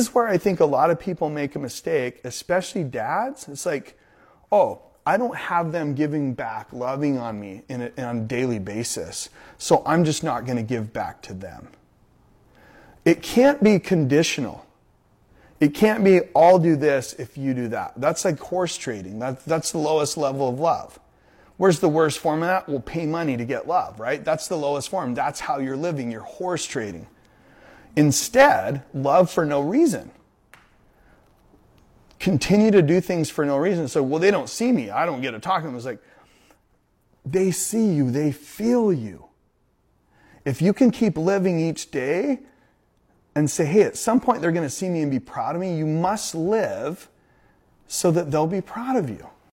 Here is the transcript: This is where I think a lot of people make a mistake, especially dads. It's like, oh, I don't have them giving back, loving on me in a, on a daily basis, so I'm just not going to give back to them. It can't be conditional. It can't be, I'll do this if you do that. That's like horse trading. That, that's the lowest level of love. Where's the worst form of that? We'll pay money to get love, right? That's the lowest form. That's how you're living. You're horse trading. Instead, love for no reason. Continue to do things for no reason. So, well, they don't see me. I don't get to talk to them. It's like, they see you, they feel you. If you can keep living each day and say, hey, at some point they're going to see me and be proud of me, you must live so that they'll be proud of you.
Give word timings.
This 0.00 0.08
is 0.08 0.14
where 0.14 0.28
I 0.28 0.38
think 0.38 0.60
a 0.60 0.64
lot 0.64 0.90
of 0.90 0.98
people 0.98 1.28
make 1.28 1.56
a 1.56 1.58
mistake, 1.58 2.22
especially 2.24 2.84
dads. 2.84 3.46
It's 3.48 3.66
like, 3.66 3.98
oh, 4.50 4.80
I 5.04 5.18
don't 5.18 5.36
have 5.36 5.72
them 5.72 5.94
giving 5.94 6.32
back, 6.32 6.72
loving 6.72 7.18
on 7.18 7.38
me 7.38 7.64
in 7.68 7.82
a, 7.82 8.02
on 8.02 8.16
a 8.16 8.20
daily 8.20 8.58
basis, 8.58 9.28
so 9.58 9.82
I'm 9.84 10.06
just 10.06 10.24
not 10.24 10.46
going 10.46 10.56
to 10.56 10.62
give 10.62 10.90
back 10.90 11.20
to 11.24 11.34
them. 11.34 11.68
It 13.04 13.20
can't 13.20 13.62
be 13.62 13.78
conditional. 13.78 14.64
It 15.60 15.74
can't 15.74 16.02
be, 16.02 16.22
I'll 16.34 16.58
do 16.58 16.76
this 16.76 17.12
if 17.18 17.36
you 17.36 17.52
do 17.52 17.68
that. 17.68 17.92
That's 17.98 18.24
like 18.24 18.40
horse 18.40 18.78
trading. 18.78 19.18
That, 19.18 19.44
that's 19.44 19.70
the 19.70 19.78
lowest 19.80 20.16
level 20.16 20.48
of 20.48 20.58
love. 20.58 20.98
Where's 21.58 21.78
the 21.78 21.90
worst 21.90 22.20
form 22.20 22.40
of 22.40 22.48
that? 22.48 22.66
We'll 22.70 22.80
pay 22.80 23.04
money 23.04 23.36
to 23.36 23.44
get 23.44 23.68
love, 23.68 24.00
right? 24.00 24.24
That's 24.24 24.48
the 24.48 24.56
lowest 24.56 24.88
form. 24.88 25.12
That's 25.12 25.40
how 25.40 25.58
you're 25.58 25.76
living. 25.76 26.10
You're 26.10 26.22
horse 26.22 26.64
trading. 26.64 27.06
Instead, 27.96 28.82
love 28.94 29.30
for 29.30 29.44
no 29.44 29.60
reason. 29.60 30.10
Continue 32.18 32.70
to 32.70 32.82
do 32.82 33.00
things 33.00 33.30
for 33.30 33.44
no 33.44 33.56
reason. 33.56 33.88
So, 33.88 34.02
well, 34.02 34.20
they 34.20 34.30
don't 34.30 34.48
see 34.48 34.72
me. 34.72 34.90
I 34.90 35.06
don't 35.06 35.22
get 35.22 35.32
to 35.32 35.40
talk 35.40 35.62
to 35.62 35.66
them. 35.66 35.76
It's 35.76 35.86
like, 35.86 36.02
they 37.24 37.50
see 37.50 37.86
you, 37.92 38.10
they 38.10 38.32
feel 38.32 38.92
you. 38.92 39.26
If 40.44 40.62
you 40.62 40.72
can 40.72 40.90
keep 40.90 41.16
living 41.16 41.60
each 41.60 41.90
day 41.90 42.40
and 43.34 43.50
say, 43.50 43.64
hey, 43.66 43.82
at 43.82 43.96
some 43.96 44.20
point 44.20 44.40
they're 44.40 44.52
going 44.52 44.66
to 44.66 44.70
see 44.70 44.88
me 44.88 45.02
and 45.02 45.10
be 45.10 45.20
proud 45.20 45.54
of 45.54 45.60
me, 45.60 45.76
you 45.76 45.86
must 45.86 46.34
live 46.34 47.08
so 47.86 48.10
that 48.10 48.30
they'll 48.30 48.46
be 48.46 48.60
proud 48.60 48.96
of 48.96 49.10
you. 49.10 49.26